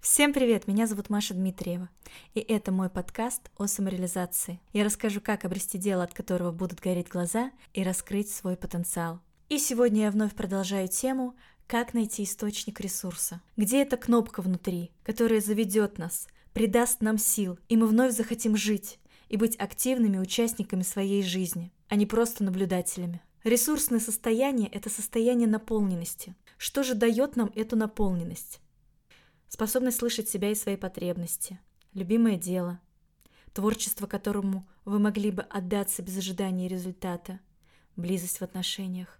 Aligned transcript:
Всем 0.00 0.32
привет, 0.32 0.66
меня 0.66 0.86
зовут 0.86 1.10
Маша 1.10 1.34
Дмитриева, 1.34 1.90
и 2.32 2.40
это 2.40 2.72
мой 2.72 2.88
подкаст 2.88 3.50
о 3.58 3.66
самореализации. 3.66 4.58
Я 4.72 4.84
расскажу, 4.84 5.20
как 5.20 5.44
обрести 5.44 5.76
дело, 5.76 6.04
от 6.04 6.14
которого 6.14 6.52
будут 6.52 6.80
гореть 6.80 7.08
глаза, 7.08 7.50
и 7.74 7.82
раскрыть 7.82 8.30
свой 8.30 8.56
потенциал. 8.56 9.20
И 9.50 9.58
сегодня 9.58 10.04
я 10.04 10.10
вновь 10.10 10.34
продолжаю 10.34 10.88
тему 10.88 11.36
«Как 11.66 11.92
найти 11.92 12.22
источник 12.24 12.80
ресурса?» 12.80 13.42
Где 13.58 13.82
эта 13.82 13.98
кнопка 13.98 14.40
внутри, 14.40 14.90
которая 15.02 15.42
заведет 15.42 15.98
нас, 15.98 16.28
придаст 16.54 17.02
нам 17.02 17.18
сил, 17.18 17.58
и 17.68 17.76
мы 17.76 17.86
вновь 17.86 18.16
захотим 18.16 18.56
жить 18.56 18.98
и 19.28 19.36
быть 19.36 19.56
активными 19.56 20.16
участниками 20.16 20.82
своей 20.82 21.22
жизни, 21.22 21.72
а 21.88 21.96
не 21.96 22.06
просто 22.06 22.42
наблюдателями. 22.42 23.20
Ресурсное 23.44 24.00
состояние– 24.00 24.70
это 24.72 24.88
состояние 24.88 25.46
наполненности. 25.46 26.34
Что 26.56 26.84
же 26.84 26.94
дает 26.94 27.36
нам 27.36 27.52
эту 27.54 27.76
наполненность? 27.76 28.62
Способность 29.50 29.98
слышать 29.98 30.28
себя 30.28 30.50
и 30.50 30.54
свои 30.54 30.76
потребности, 30.76 31.58
любимое 31.92 32.36
дело, 32.36 32.80
творчество, 33.52 34.06
которому 34.06 34.66
вы 34.84 34.98
могли 34.98 35.30
бы 35.32 35.42
отдаться 35.42 36.02
без 36.02 36.16
ожидания 36.16 36.68
результата, 36.68 37.40
близость 37.96 38.38
в 38.38 38.42
отношениях. 38.42 39.18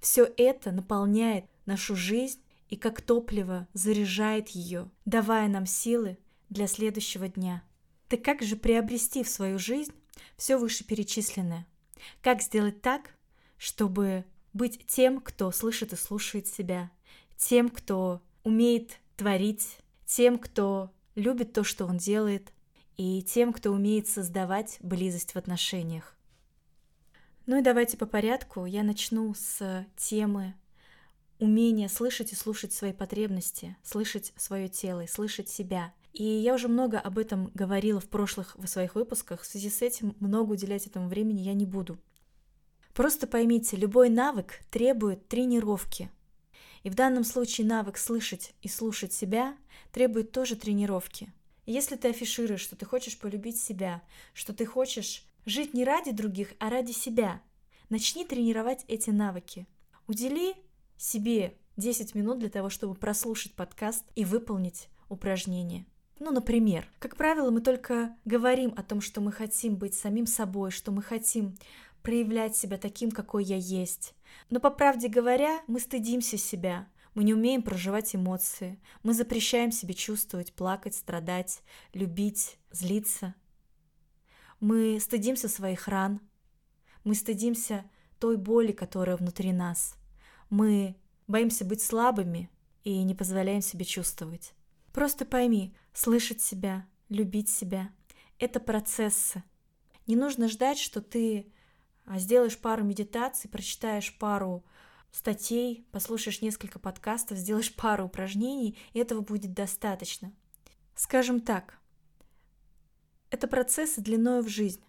Все 0.00 0.26
это 0.36 0.70
наполняет 0.70 1.44
нашу 1.66 1.96
жизнь 1.96 2.40
и 2.70 2.76
как 2.76 3.02
топливо 3.02 3.66
заряжает 3.74 4.48
ее, 4.50 4.88
давая 5.04 5.48
нам 5.48 5.66
силы 5.66 6.16
для 6.48 6.68
следующего 6.68 7.28
дня. 7.28 7.62
Ты 8.08 8.16
как 8.16 8.42
же 8.42 8.54
приобрести 8.56 9.24
в 9.24 9.28
свою 9.28 9.58
жизнь 9.58 9.92
все 10.36 10.56
вышеперечисленное? 10.56 11.66
Как 12.22 12.40
сделать 12.40 12.80
так, 12.82 13.10
чтобы 13.58 14.24
быть 14.52 14.86
тем, 14.86 15.20
кто 15.20 15.50
слышит 15.50 15.92
и 15.92 15.96
слушает 15.96 16.46
себя, 16.46 16.90
тем, 17.36 17.68
кто 17.68 18.22
умеет 18.44 19.00
творить, 19.16 19.78
тем, 20.04 20.38
кто 20.38 20.90
любит 21.14 21.52
то, 21.52 21.64
что 21.64 21.86
он 21.86 21.98
делает, 21.98 22.52
и 22.96 23.22
тем, 23.22 23.52
кто 23.52 23.72
умеет 23.72 24.08
создавать 24.08 24.78
близость 24.80 25.32
в 25.32 25.36
отношениях. 25.36 26.16
Ну 27.46 27.58
и 27.58 27.62
давайте 27.62 27.96
по 27.96 28.06
порядку. 28.06 28.66
Я 28.66 28.82
начну 28.82 29.34
с 29.34 29.86
темы 29.96 30.54
умения 31.38 31.88
слышать 31.88 32.32
и 32.32 32.36
слушать 32.36 32.72
свои 32.72 32.92
потребности, 32.92 33.76
слышать 33.82 34.32
свое 34.36 34.68
тело 34.68 35.02
и 35.02 35.06
слышать 35.06 35.48
себя. 35.48 35.92
И 36.12 36.24
я 36.24 36.54
уже 36.54 36.68
много 36.68 36.98
об 36.98 37.18
этом 37.18 37.50
говорила 37.54 38.00
в 38.00 38.08
прошлых 38.08 38.56
в 38.56 38.66
своих 38.66 38.94
выпусках. 38.94 39.42
В 39.42 39.46
связи 39.46 39.68
с 39.68 39.82
этим 39.82 40.16
много 40.18 40.52
уделять 40.52 40.86
этому 40.86 41.08
времени 41.08 41.40
я 41.40 41.52
не 41.52 41.66
буду. 41.66 41.98
Просто 42.94 43.26
поймите, 43.26 43.76
любой 43.76 44.08
навык 44.08 44.60
требует 44.70 45.28
тренировки. 45.28 46.10
И 46.86 46.88
в 46.88 46.94
данном 46.94 47.24
случае 47.24 47.66
навык 47.66 47.98
слышать 47.98 48.54
и 48.62 48.68
слушать 48.68 49.12
себя 49.12 49.56
требует 49.90 50.30
тоже 50.30 50.54
тренировки. 50.54 51.32
И 51.64 51.72
если 51.72 51.96
ты 51.96 52.10
афишируешь, 52.10 52.60
что 52.60 52.76
ты 52.76 52.86
хочешь 52.86 53.18
полюбить 53.18 53.60
себя, 53.60 54.02
что 54.34 54.52
ты 54.52 54.66
хочешь 54.66 55.26
жить 55.46 55.74
не 55.74 55.84
ради 55.84 56.12
других, 56.12 56.52
а 56.60 56.70
ради 56.70 56.92
себя, 56.92 57.42
начни 57.88 58.24
тренировать 58.24 58.84
эти 58.86 59.10
навыки. 59.10 59.66
Удели 60.06 60.54
себе 60.96 61.58
10 61.76 62.14
минут 62.14 62.38
для 62.38 62.50
того, 62.50 62.70
чтобы 62.70 62.94
прослушать 62.94 63.54
подкаст 63.54 64.04
и 64.14 64.24
выполнить 64.24 64.86
упражнение. 65.08 65.86
Ну, 66.20 66.30
например, 66.30 66.88
как 67.00 67.16
правило, 67.16 67.50
мы 67.50 67.62
только 67.62 68.14
говорим 68.24 68.72
о 68.76 68.84
том, 68.84 69.00
что 69.00 69.20
мы 69.20 69.32
хотим 69.32 69.74
быть 69.74 69.94
самим 69.94 70.28
собой, 70.28 70.70
что 70.70 70.92
мы 70.92 71.02
хотим 71.02 71.58
проявлять 72.02 72.54
себя 72.54 72.78
таким, 72.78 73.10
какой 73.10 73.42
я 73.42 73.56
есть. 73.56 74.14
Но 74.50 74.60
по 74.60 74.70
правде 74.70 75.08
говоря, 75.08 75.62
мы 75.66 75.80
стыдимся 75.80 76.36
себя, 76.36 76.88
мы 77.14 77.24
не 77.24 77.34
умеем 77.34 77.62
проживать 77.62 78.14
эмоции, 78.14 78.78
мы 79.02 79.14
запрещаем 79.14 79.72
себе 79.72 79.94
чувствовать, 79.94 80.52
плакать, 80.52 80.94
страдать, 80.94 81.62
любить, 81.92 82.58
злиться. 82.70 83.34
Мы 84.60 84.98
стыдимся 85.00 85.48
своих 85.48 85.88
ран, 85.88 86.20
мы 87.04 87.14
стыдимся 87.14 87.84
той 88.18 88.36
боли, 88.36 88.72
которая 88.72 89.16
внутри 89.16 89.52
нас. 89.52 89.96
Мы 90.50 90.96
боимся 91.26 91.64
быть 91.64 91.82
слабыми 91.82 92.50
и 92.84 93.02
не 93.02 93.14
позволяем 93.14 93.60
себе 93.60 93.84
чувствовать. 93.84 94.54
Просто 94.92 95.24
пойми, 95.24 95.74
слышать 95.92 96.40
себя, 96.40 96.86
любить 97.08 97.50
себя— 97.50 97.90
это 98.38 98.60
процессы. 98.60 99.42
Не 100.06 100.16
нужно 100.16 100.48
ждать, 100.48 100.78
что 100.78 101.00
ты 101.00 101.52
сделаешь 102.14 102.58
пару 102.58 102.84
медитаций, 102.84 103.50
прочитаешь 103.50 104.16
пару 104.18 104.64
статей, 105.10 105.86
послушаешь 105.92 106.42
несколько 106.42 106.78
подкастов, 106.78 107.38
сделаешь 107.38 107.74
пару 107.76 108.06
упражнений, 108.06 108.78
и 108.92 108.98
этого 108.98 109.20
будет 109.20 109.54
достаточно. 109.54 110.32
Скажем 110.94 111.40
так, 111.40 111.78
это 113.30 113.48
процессы 113.48 114.00
длиною 114.00 114.42
в 114.42 114.48
жизнь. 114.48 114.82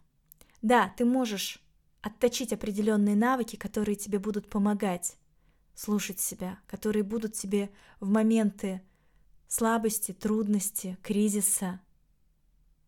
Да, 0.61 0.93
ты 0.97 1.05
можешь 1.05 1.61
отточить 2.01 2.53
определенные 2.53 3.15
навыки, 3.15 3.55
которые 3.55 3.95
тебе 3.95 4.19
будут 4.19 4.49
помогать 4.49 5.17
слушать 5.75 6.19
себя, 6.19 6.59
которые 6.67 7.03
будут 7.03 7.33
тебе 7.33 7.69
в 7.99 8.09
моменты 8.09 8.81
слабости, 9.47 10.11
трудности, 10.11 10.97
кризиса, 11.03 11.79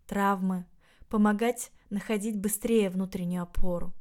травмы 0.08 0.66
помогать 1.08 1.72
находить 1.90 2.38
быстрее 2.38 2.90
внутреннюю 2.90 3.44
опору. 3.44 3.94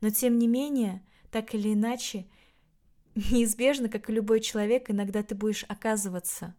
Но 0.00 0.10
тем 0.10 0.38
не 0.38 0.46
менее, 0.48 1.02
так 1.30 1.54
или 1.54 1.72
иначе, 1.72 2.26
неизбежно, 3.14 3.88
как 3.88 4.10
и 4.10 4.12
любой 4.12 4.40
человек, 4.40 4.90
иногда 4.90 5.22
ты 5.22 5.34
будешь 5.34 5.64
оказываться 5.68 6.54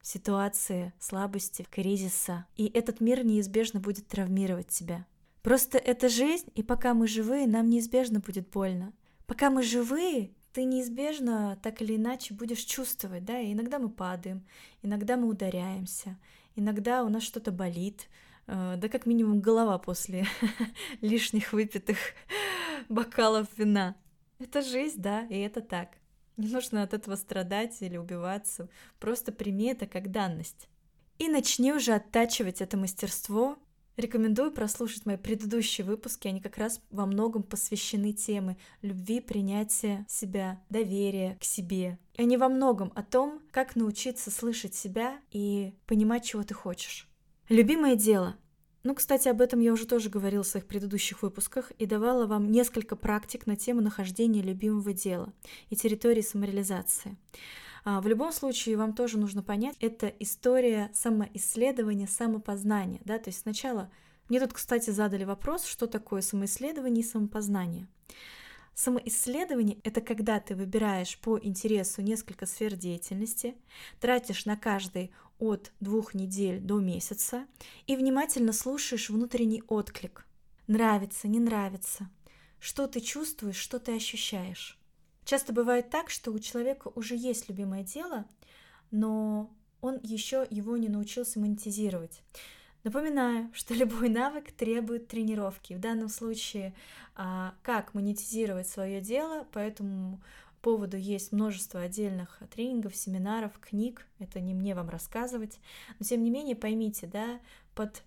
в 0.00 0.06
ситуации 0.06 0.92
слабости, 0.98 1.66
кризиса, 1.70 2.46
и 2.56 2.66
этот 2.66 3.00
мир 3.00 3.24
неизбежно 3.24 3.80
будет 3.80 4.06
травмировать 4.08 4.68
тебя. 4.68 5.06
Просто 5.42 5.78
это 5.78 6.08
жизнь, 6.08 6.48
и 6.54 6.62
пока 6.62 6.94
мы 6.94 7.06
живые, 7.06 7.46
нам 7.46 7.68
неизбежно 7.70 8.20
будет 8.20 8.48
больно. 8.50 8.92
Пока 9.26 9.50
мы 9.50 9.62
живые, 9.62 10.32
ты 10.52 10.64
неизбежно 10.64 11.58
так 11.62 11.80
или 11.80 11.96
иначе 11.96 12.34
будешь 12.34 12.60
чувствовать, 12.60 13.24
да, 13.24 13.38
и 13.38 13.52
иногда 13.52 13.78
мы 13.78 13.88
падаем, 13.88 14.44
иногда 14.82 15.16
мы 15.16 15.28
ударяемся, 15.28 16.18
иногда 16.56 17.04
у 17.04 17.08
нас 17.08 17.22
что-то 17.22 17.52
болит, 17.52 18.08
э, 18.46 18.74
да 18.76 18.88
как 18.88 19.06
минимум 19.06 19.40
голова 19.40 19.78
после 19.78 20.26
лишних 21.00 21.52
выпитых 21.52 21.98
бокалов 22.94 23.46
вина. 23.56 23.96
Это 24.38 24.62
жизнь, 24.62 25.00
да, 25.00 25.26
и 25.26 25.38
это 25.38 25.60
так. 25.60 25.96
Не 26.36 26.48
нужно 26.48 26.82
от 26.82 26.92
этого 26.92 27.16
страдать 27.16 27.80
или 27.80 27.96
убиваться. 27.96 28.68
Просто 28.98 29.32
прими 29.32 29.66
это 29.66 29.86
как 29.86 30.10
данность. 30.10 30.68
И 31.18 31.28
начни 31.28 31.72
уже 31.72 31.92
оттачивать 31.92 32.60
это 32.60 32.76
мастерство. 32.76 33.58
Рекомендую 33.96 34.50
прослушать 34.50 35.04
мои 35.04 35.16
предыдущие 35.16 35.84
выпуски. 35.86 36.28
Они 36.28 36.40
как 36.40 36.56
раз 36.56 36.80
во 36.90 37.04
многом 37.04 37.42
посвящены 37.42 38.12
теме 38.12 38.56
любви, 38.80 39.20
принятия 39.20 40.06
себя, 40.08 40.62
доверия 40.70 41.36
к 41.38 41.44
себе. 41.44 41.98
И 42.14 42.22
они 42.22 42.38
во 42.38 42.48
многом 42.48 42.90
о 42.94 43.02
том, 43.02 43.42
как 43.50 43.76
научиться 43.76 44.30
слышать 44.30 44.74
себя 44.74 45.20
и 45.30 45.74
понимать, 45.86 46.24
чего 46.24 46.42
ты 46.42 46.54
хочешь. 46.54 47.06
Любимое 47.50 47.96
дело— 47.96 48.36
ну, 48.82 48.94
кстати, 48.94 49.28
об 49.28 49.42
этом 49.42 49.60
я 49.60 49.72
уже 49.72 49.86
тоже 49.86 50.08
говорила 50.08 50.42
в 50.42 50.46
своих 50.46 50.66
предыдущих 50.66 51.22
выпусках 51.22 51.70
и 51.72 51.84
давала 51.84 52.26
вам 52.26 52.50
несколько 52.50 52.96
практик 52.96 53.46
на 53.46 53.56
тему 53.56 53.82
нахождения 53.82 54.40
любимого 54.40 54.92
дела 54.94 55.32
и 55.68 55.76
территории 55.76 56.22
самореализации. 56.22 57.16
А, 57.84 58.00
в 58.00 58.06
любом 58.06 58.32
случае, 58.32 58.76
вам 58.76 58.94
тоже 58.94 59.18
нужно 59.18 59.42
понять, 59.42 59.76
это 59.80 60.06
история 60.18 60.90
самоисследования, 60.94 62.06
самопознания. 62.06 63.00
Да? 63.04 63.18
То 63.18 63.28
есть 63.28 63.40
сначала 63.40 63.90
мне 64.28 64.40
тут, 64.40 64.52
кстати, 64.52 64.90
задали 64.90 65.24
вопрос, 65.24 65.64
что 65.64 65.86
такое 65.86 66.22
самоисследование 66.22 67.02
и 67.02 67.06
самопознание. 67.06 67.86
Самоисследование— 68.74 69.78
это 69.84 70.00
когда 70.00 70.40
ты 70.40 70.54
выбираешь 70.54 71.18
по 71.18 71.38
интересу 71.38 72.00
несколько 72.00 72.46
сфер 72.46 72.76
деятельности, 72.76 73.56
тратишь 74.00 74.46
на 74.46 74.56
каждый 74.56 75.12
от 75.40 75.72
двух 75.80 76.14
недель 76.14 76.60
до 76.60 76.78
месяца 76.78 77.46
и 77.86 77.96
внимательно 77.96 78.52
слушаешь 78.52 79.10
внутренний 79.10 79.64
отклик. 79.66 80.26
Нравится, 80.66 81.26
не 81.26 81.40
нравится. 81.40 82.08
Что 82.60 82.86
ты 82.86 83.00
чувствуешь, 83.00 83.56
что 83.56 83.80
ты 83.80 83.96
ощущаешь. 83.96 84.78
Часто 85.24 85.52
бывает 85.52 85.90
так, 85.90 86.10
что 86.10 86.30
у 86.30 86.38
человека 86.38 86.92
уже 86.94 87.16
есть 87.16 87.48
любимое 87.48 87.82
дело, 87.82 88.26
но 88.90 89.50
он 89.80 89.98
еще 90.02 90.46
его 90.50 90.76
не 90.76 90.88
научился 90.88 91.40
монетизировать. 91.40 92.22
Напоминаю, 92.84 93.50
что 93.54 93.74
любой 93.74 94.08
навык 94.08 94.52
требует 94.52 95.08
тренировки. 95.08 95.74
В 95.74 95.80
данном 95.80 96.08
случае, 96.08 96.74
а, 97.14 97.54
как 97.62 97.94
монетизировать 97.94 98.68
свое 98.68 99.00
дело, 99.00 99.44
по 99.52 99.58
этому 99.58 100.20
поводу 100.60 100.96
есть 100.96 101.32
множество 101.32 101.80
отдельных 101.80 102.40
тренингов, 102.50 102.96
семинаров, 102.96 103.58
книг. 103.60 104.06
Это 104.18 104.40
не 104.40 104.54
мне 104.54 104.74
вам 104.74 104.88
рассказывать. 104.88 105.58
Но 105.98 106.04
тем 106.04 106.22
не 106.22 106.30
менее, 106.30 106.56
поймите, 106.56 107.06
да, 107.06 107.40
под 107.74 108.02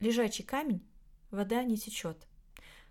лежачий 0.00 0.42
камень 0.42 0.82
вода 1.30 1.62
не 1.64 1.76
течет. 1.76 2.26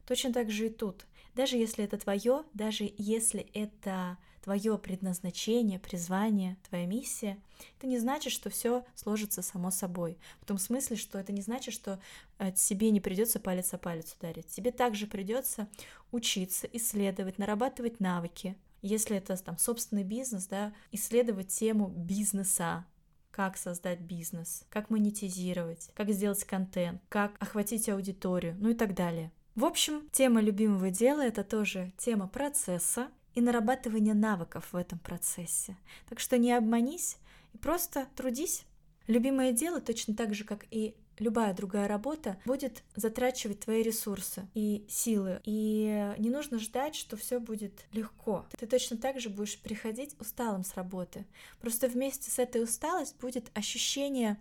Точно 0.05 0.33
так 0.33 0.49
же 0.49 0.67
и 0.67 0.69
тут. 0.69 1.05
Даже 1.35 1.57
если 1.57 1.83
это 1.85 1.97
твое, 1.97 2.43
даже 2.53 2.91
если 2.97 3.41
это 3.53 4.17
твое 4.41 4.77
предназначение, 4.77 5.79
призвание, 5.79 6.57
твоя 6.67 6.85
миссия, 6.85 7.37
это 7.77 7.87
не 7.87 7.99
значит, 7.99 8.33
что 8.33 8.49
все 8.49 8.83
сложится 8.95 9.41
само 9.41 9.71
собой. 9.71 10.17
В 10.41 10.45
том 10.45 10.57
смысле, 10.57 10.97
что 10.97 11.19
это 11.19 11.31
не 11.31 11.41
значит, 11.41 11.73
что 11.73 12.01
э, 12.39 12.51
тебе 12.51 12.89
не 12.89 12.99
придется 12.99 13.39
палец 13.39 13.73
о 13.73 13.77
палец 13.77 14.15
ударить. 14.17 14.47
Тебе 14.47 14.71
также 14.71 15.05
придется 15.05 15.69
учиться, 16.11 16.67
исследовать, 16.73 17.37
нарабатывать 17.37 17.99
навыки. 17.99 18.57
Если 18.81 19.17
это 19.17 19.35
там 19.37 19.57
собственный 19.57 20.03
бизнес, 20.03 20.47
да, 20.47 20.73
исследовать 20.91 21.49
тему 21.49 21.87
бизнеса, 21.87 22.85
как 23.31 23.57
создать 23.57 24.01
бизнес, 24.01 24.65
как 24.69 24.89
монетизировать, 24.89 25.89
как 25.93 26.09
сделать 26.11 26.43
контент, 26.43 27.01
как 27.09 27.41
охватить 27.41 27.89
аудиторию, 27.89 28.55
ну 28.59 28.69
и 28.69 28.73
так 28.73 28.93
далее. 28.93 29.31
В 29.55 29.65
общем, 29.65 30.09
тема 30.11 30.41
любимого 30.41 30.89
дела— 30.89 31.21
это 31.25 31.43
тоже 31.43 31.91
тема 31.97 32.27
процесса 32.27 33.09
и 33.35 33.41
нарабатывания 33.41 34.13
навыков 34.13 34.69
в 34.71 34.75
этом 34.75 34.99
процессе. 34.99 35.77
Так 36.09 36.19
что 36.19 36.37
не 36.37 36.53
обманись 36.53 37.17
и 37.53 37.57
просто 37.57 38.07
трудись. 38.15 38.65
Любимое 39.07 39.51
дело, 39.51 39.81
точно 39.81 40.15
так 40.15 40.33
же, 40.33 40.43
как 40.43 40.65
и 40.71 40.95
любая 41.19 41.53
другая 41.53 41.87
работа 41.87 42.39
будет 42.45 42.83
затрачивать 42.95 43.61
твои 43.61 43.83
ресурсы 43.83 44.47
и 44.53 44.85
силы. 44.89 45.41
И 45.45 46.13
не 46.17 46.29
нужно 46.29 46.59
ждать, 46.59 46.95
что 46.95 47.17
все 47.17 47.39
будет 47.39 47.85
легко. 47.91 48.45
Ты 48.57 48.67
точно 48.67 48.97
так 48.97 49.19
же 49.19 49.29
будешь 49.29 49.59
приходить 49.59 50.15
усталым 50.19 50.63
с 50.63 50.73
работы. 50.75 51.25
Просто 51.59 51.87
вместе 51.87 52.31
с 52.31 52.39
этой 52.39 52.63
усталостью 52.63 53.19
будет 53.19 53.51
ощущение 53.53 54.37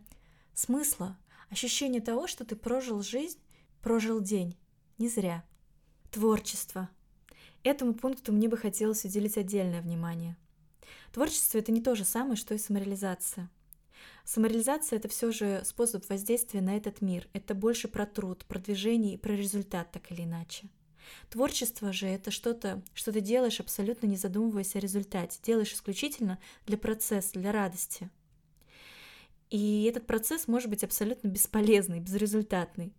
смысла, 0.55 1.19
ощущение 1.51 2.01
того, 2.01 2.27
что 2.27 2.45
ты 2.45 2.57
прожил 2.57 3.03
жизнь, 3.03 3.39
прожил 3.83 4.21
день. 4.21 4.57
Не 4.99 5.09
зря. 5.09 5.45
Творчество. 6.11 6.89
Этому 7.63 7.95
пункту 7.95 8.33
мне 8.33 8.49
бы 8.49 8.57
хотелось 8.57 9.05
уделить 9.05 9.37
отдельное 9.37 9.83
внимание. 9.83 10.37
Творчество— 11.13 11.59
это 11.59 11.73
не 11.73 11.81
то 11.81 11.95
же 11.95 12.05
самое, 12.05 12.37
что 12.37 12.55
и 12.55 12.59
самореализация— 12.59 13.51
Самореализация— 14.25 14.97
это 14.99 15.09
все 15.09 15.33
же 15.33 15.63
способ 15.65 16.09
воздействия 16.09 16.61
на 16.61 16.77
этот 16.77 17.01
мир. 17.01 17.29
Это 17.33 17.55
больше 17.55 17.89
про 17.89 18.07
труд, 18.07 18.45
про 18.47 18.59
движение 18.59 19.15
и 19.15 19.19
про 19.19 19.33
результат, 19.33 19.91
так 19.91 20.11
или 20.13 20.23
иначе. 20.23 20.69
Творчество 21.29 21.93
же 21.93 22.07
это 22.07 22.31
что-то, 22.31 22.83
что 22.95 23.13
ты 23.13 23.21
делаешь 23.21 23.61
абсолютно 23.61 24.07
не 24.07 24.17
задумываясь 24.17 24.77
о 24.77 24.81
результате, 24.81 25.41
делаешь 25.43 25.73
исключительно 25.73 26.39
для 26.67 26.79
процесса, 26.79 27.39
для 27.39 27.53
радости. 27.53 28.11
И 29.51 29.85
этот 29.85 30.07
процесс 30.07 30.47
может 30.47 30.71
быть 30.71 30.85
абсолютно 30.85 31.29
бесполезный, 31.29 32.01
безрезультатный. 32.01 32.95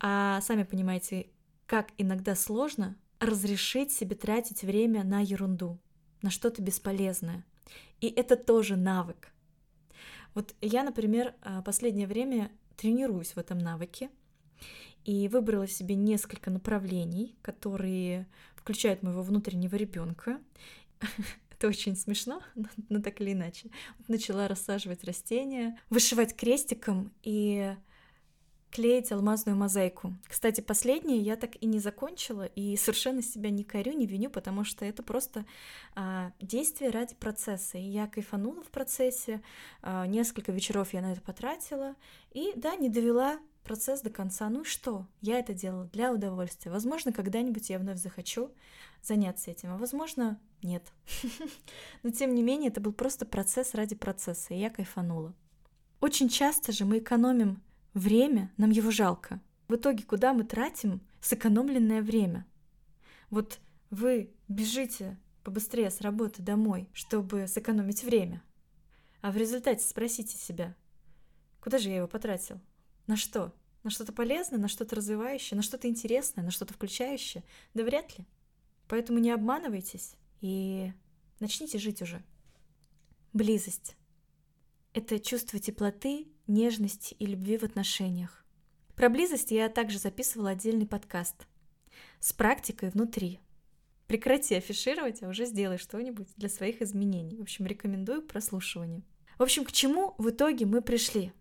А 0.00 0.40
сами 0.40 0.64
понимаете, 0.64 1.28
как 1.66 1.90
иногда 1.98 2.34
сложно 2.34 2.96
разрешить 3.20 3.92
себе 3.92 4.16
тратить 4.16 4.62
время 4.62 5.04
на 5.04 5.20
ерунду, 5.20 5.78
на 6.22 6.30
что-то 6.30 6.60
бесполезное. 6.60 7.44
И 8.00 8.08
это 8.08 8.36
тоже 8.36 8.76
навык. 8.76 9.32
Вот 10.34 10.54
я, 10.60 10.82
например, 10.82 11.34
а, 11.42 11.62
последнее 11.62 12.06
время 12.06 12.50
тренируюсь 12.76 13.32
в 13.32 13.38
этом 13.38 13.58
навыке 13.58 14.10
и 15.04 15.28
выбрала 15.28 15.66
себе 15.66 15.94
несколько 15.94 16.50
направлений, 16.50 17.36
которые 17.42 18.26
включают 18.54 19.02
моего 19.02 19.22
внутреннего 19.22 19.74
ребенка. 19.76 20.40
Это 21.50 21.68
очень 21.68 21.96
смешно, 21.96 22.42
но 22.88 23.00
так 23.00 23.20
или 23.20 23.32
иначе. 23.32 23.70
Начала 24.08 24.48
рассаживать 24.48 25.04
растения, 25.04 25.78
вышивать 25.90 26.34
крестиком 26.34 27.12
и 27.22 27.76
клеить 28.72 29.12
алмазную 29.12 29.56
мозаику. 29.56 30.14
Кстати, 30.26 30.62
последнее 30.62 31.18
я 31.18 31.36
так 31.36 31.62
и 31.62 31.66
не 31.66 31.78
закончила, 31.78 32.46
и 32.46 32.74
совершенно 32.76 33.22
себя 33.22 33.50
не 33.50 33.64
корю, 33.64 33.92
не 33.92 34.06
виню, 34.06 34.30
потому 34.30 34.64
что 34.64 34.84
это 34.86 35.02
просто 35.02 35.44
а, 35.94 36.32
действие 36.40 36.90
ради 36.90 37.14
процесса. 37.14 37.76
И 37.76 37.82
я 37.82 38.06
кайфанула 38.06 38.62
в 38.62 38.70
процессе, 38.70 39.42
а, 39.82 40.06
несколько 40.06 40.52
вечеров 40.52 40.94
я 40.94 41.02
на 41.02 41.12
это 41.12 41.20
потратила, 41.20 41.94
и 42.32 42.52
да, 42.56 42.74
не 42.74 42.88
довела 42.88 43.38
процесс 43.62 44.00
до 44.00 44.08
конца. 44.08 44.48
Ну 44.48 44.64
что? 44.64 45.06
Я 45.20 45.38
это 45.38 45.52
делала 45.52 45.84
для 45.92 46.10
удовольствия. 46.10 46.72
Возможно, 46.72 47.12
когда-нибудь 47.12 47.68
я 47.68 47.78
вновь 47.78 47.98
захочу 47.98 48.50
заняться 49.02 49.50
этим, 49.50 49.72
а 49.72 49.76
возможно, 49.76 50.40
нет. 50.62 50.82
Но 52.02 52.10
тем 52.10 52.34
не 52.34 52.42
менее, 52.42 52.70
это 52.70 52.80
был 52.80 52.92
просто 52.92 53.26
процесс 53.26 53.74
ради 53.74 53.96
процесса, 53.96 54.54
и 54.54 54.58
я 54.58 54.70
кайфанула. 54.70 55.34
Очень 56.00 56.30
часто 56.30 56.72
же 56.72 56.86
мы 56.86 56.98
экономим 56.98 57.62
Время, 57.94 58.50
нам 58.56 58.70
его 58.70 58.90
жалко. 58.90 59.40
В 59.68 59.76
итоге 59.76 60.04
куда 60.04 60.32
мы 60.32 60.44
тратим 60.44 61.00
сэкономленное 61.20 62.02
время? 62.02 62.46
Вот 63.30 63.60
вы 63.90 64.30
бежите 64.48 65.18
побыстрее 65.44 65.90
с 65.90 66.00
работы 66.00 66.42
домой, 66.42 66.88
чтобы 66.92 67.46
сэкономить 67.46 68.02
время. 68.02 68.42
А 69.20 69.30
в 69.30 69.36
результате 69.36 69.84
спросите 69.84 70.36
себя, 70.36 70.74
куда 71.60 71.78
же 71.78 71.90
я 71.90 71.96
его 71.96 72.08
потратил? 72.08 72.60
На 73.06 73.16
что? 73.16 73.54
На 73.82 73.90
что-то 73.90 74.12
полезное, 74.12 74.58
на 74.58 74.68
что-то 74.68 74.96
развивающее, 74.96 75.56
на 75.56 75.62
что-то 75.62 75.88
интересное, 75.88 76.44
на 76.44 76.50
что-то 76.50 76.72
включающее? 76.72 77.44
Да 77.74 77.84
вряд 77.84 78.16
ли. 78.18 78.26
Поэтому 78.88 79.18
не 79.18 79.30
обманывайтесь 79.30 80.14
и 80.40 80.92
начните 81.40 81.78
жить 81.78 82.00
уже. 82.00 82.22
Близость. 83.32 83.96
Это 84.92 85.18
чувство 85.18 85.58
теплоты 85.58 86.31
нежности 86.46 87.14
и 87.18 87.26
любви 87.26 87.58
в 87.58 87.62
отношениях. 87.62 88.44
Про 88.96 89.08
близость 89.08 89.50
я 89.50 89.68
также 89.68 89.98
записывала 89.98 90.50
отдельный 90.50 90.86
подкаст 90.86 91.46
с 92.20 92.32
практикой 92.32 92.90
внутри. 92.90 93.40
Прекрати 94.06 94.54
афишировать, 94.54 95.22
а 95.22 95.28
уже 95.28 95.46
сделай 95.46 95.78
что-нибудь 95.78 96.28
для 96.36 96.48
своих 96.48 96.82
изменений. 96.82 97.36
В 97.36 97.42
общем, 97.42 97.66
рекомендую 97.66 98.22
прослушивание. 98.22 99.02
В 99.38 99.42
общем, 99.42 99.64
к 99.64 99.72
чему 99.72 100.14
в 100.18 100.30
итоге 100.30 100.66
мы 100.66 100.82
пришли? 100.82 101.32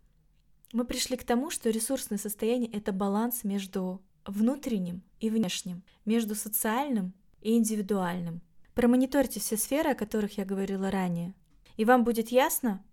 Мы 0.71 0.86
пришли 0.86 1.18
к 1.18 1.24
тому, 1.24 1.50
что 1.50 1.69
ресурсное 1.69 2.18
состояние— 2.18 2.71
это 2.74 2.94
баланс 2.94 3.44
между 3.44 4.01
внутренним 4.25 5.03
и 5.19 5.30
внешним, 5.30 5.83
между 6.06 6.33
социальным 6.36 7.13
и 7.42 7.57
индивидуальным. 7.57 8.42
Промониторьте 8.74 9.39
все 9.39 9.57
сферы, 9.57 9.92
о 9.92 9.95
которых 9.95 10.38
я 10.38 10.45
говорила 10.45 10.89
ранее, 10.89 11.33
и 11.75 11.83
вам 11.83 12.06
будет 12.06 12.30
ясно, 12.30 12.83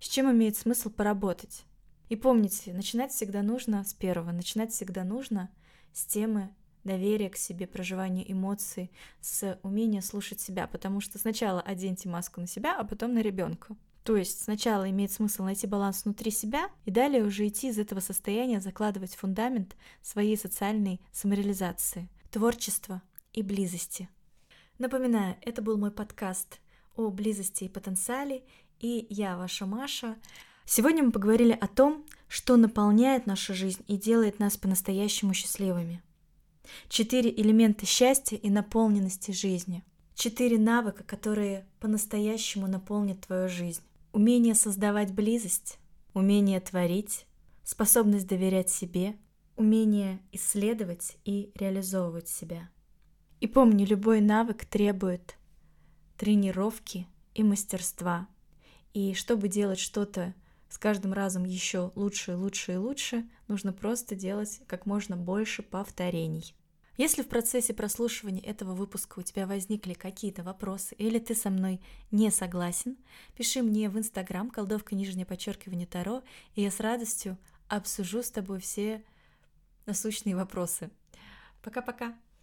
с 0.00 0.08
чем 0.08 0.30
имеет 0.30 0.56
смысл 0.56 0.90
поработать. 0.90 1.64
И 2.08 2.16
помните, 2.16 2.72
начинать 2.72 3.12
всегда 3.12 3.42
нужно 3.42 3.84
с 3.84 3.92
первого, 3.94 4.32
начинать 4.32 4.72
всегда 4.72 5.04
нужно 5.04 5.50
с 5.92 6.04
темы 6.04 6.50
доверия 6.84 7.28
к 7.28 7.36
себе, 7.36 7.66
проживания 7.66 8.30
эмоций, 8.30 8.90
с 9.20 9.58
умения 9.62 10.00
слушать 10.00 10.40
себя, 10.40 10.66
потому 10.66 11.00
что 11.00 11.18
сначала 11.18 11.60
оденьте 11.60 12.08
маску 12.08 12.40
на 12.40 12.46
себя, 12.46 12.78
а 12.78 12.84
потом 12.84 13.14
на 13.14 13.20
ребенка. 13.20 13.76
То 14.04 14.16
есть 14.16 14.42
сначала 14.42 14.88
имеет 14.90 15.12
смысл 15.12 15.42
найти 15.42 15.66
баланс 15.66 16.04
внутри 16.04 16.30
себя 16.30 16.70
и 16.86 16.90
далее 16.90 17.24
уже 17.24 17.46
идти 17.46 17.68
из 17.68 17.78
этого 17.78 18.00
состояния, 18.00 18.58
закладывать 18.58 19.14
фундамент 19.14 19.76
своей 20.00 20.38
социальной 20.38 21.00
самореализации, 21.12 22.08
творчества 22.30 23.02
и 23.34 23.42
близости. 23.42 24.08
Напоминаю, 24.78 25.36
это 25.42 25.60
был 25.60 25.76
мой 25.76 25.90
подкаст 25.90 26.60
о 26.96 27.10
близости 27.10 27.64
и 27.64 27.68
потенциале, 27.68 28.44
и 28.80 29.06
я, 29.10 29.36
ваша 29.36 29.66
Маша. 29.66 30.16
Сегодня 30.64 31.02
мы 31.02 31.12
поговорили 31.12 31.52
о 31.52 31.66
том, 31.66 32.04
что 32.28 32.56
наполняет 32.56 33.26
нашу 33.26 33.54
жизнь 33.54 33.82
и 33.88 33.96
делает 33.96 34.38
нас 34.38 34.56
по-настоящему 34.56 35.34
счастливыми. 35.34 36.02
Четыре 36.88 37.30
элемента 37.30 37.86
счастья 37.86 38.36
и 38.36 38.50
наполненности 38.50 39.30
жизни. 39.30 39.82
Четыре 40.14 40.58
навыка, 40.58 41.04
которые 41.04 41.66
по-настоящему 41.80 42.66
наполнят 42.66 43.20
твою 43.20 43.48
жизнь. 43.48 43.82
Умение 44.12 44.54
создавать 44.54 45.12
близость, 45.12 45.78
умение 46.12 46.60
творить, 46.60 47.26
способность 47.64 48.26
доверять 48.26 48.68
себе, 48.68 49.16
умение 49.56 50.20
исследовать 50.32 51.16
и 51.24 51.50
реализовывать 51.54 52.28
себя. 52.28 52.68
И 53.40 53.46
помни, 53.46 53.84
любой 53.84 54.20
навык 54.20 54.64
требует 54.66 55.36
тренировки 56.16 57.06
и 57.34 57.42
мастерства– 57.42 58.28
и 58.94 59.14
чтобы 59.14 59.48
делать 59.48 59.78
что-то 59.78 60.34
с 60.68 60.78
каждым 60.78 61.12
разом 61.12 61.44
еще 61.44 61.92
лучше, 61.94 62.36
лучше 62.36 62.72
и 62.72 62.76
лучше, 62.76 63.28
нужно 63.46 63.72
просто 63.72 64.14
делать 64.14 64.60
как 64.66 64.86
можно 64.86 65.16
больше 65.16 65.62
повторений. 65.62 66.54
Если 66.98 67.22
в 67.22 67.28
процессе 67.28 67.74
прослушивания 67.74 68.42
этого 68.42 68.74
выпуска 68.74 69.20
у 69.20 69.22
тебя 69.22 69.46
возникли 69.46 69.94
какие-то 69.94 70.42
вопросы 70.42 70.96
или 70.96 71.20
ты 71.20 71.36
со 71.36 71.48
мной 71.48 71.80
не 72.10 72.30
согласен, 72.32 72.96
пиши 73.36 73.62
мне 73.62 73.88
в 73.88 73.96
Инстаграм 73.96 74.50
колдовка 74.50 74.96
нижнее 74.96 75.24
подчеркивание 75.24 75.86
Таро, 75.86 76.22
и 76.56 76.62
я 76.62 76.72
с 76.72 76.80
радостью 76.80 77.38
обсужу 77.68 78.22
с 78.22 78.32
тобой 78.32 78.58
все 78.58 79.04
насущные 79.86 80.34
вопросы. 80.34 80.90
Пока-пока! 81.62 82.14